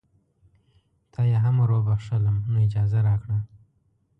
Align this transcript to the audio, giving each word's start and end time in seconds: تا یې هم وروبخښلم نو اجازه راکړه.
تا 1.11 1.21
یې 1.31 1.37
هم 1.43 1.55
وروبخښلم 1.61 2.37
نو 2.51 2.55
اجازه 2.67 2.99
راکړه. 3.07 3.37